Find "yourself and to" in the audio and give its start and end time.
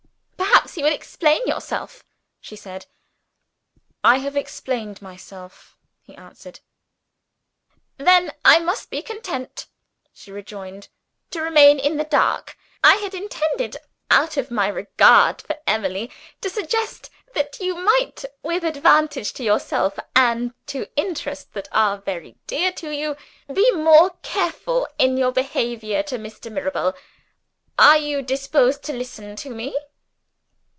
19.43-20.87